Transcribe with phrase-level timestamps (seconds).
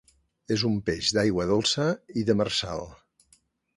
[0.55, 1.85] És un peix d'aigua dolça
[2.23, 2.87] i demersal.